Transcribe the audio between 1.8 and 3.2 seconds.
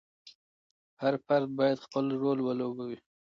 خپل رول ولوبوي.